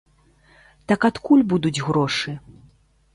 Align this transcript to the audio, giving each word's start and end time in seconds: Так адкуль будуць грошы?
Так 0.91 1.05
адкуль 1.09 1.43
будуць 1.53 1.83
грошы? 1.91 2.33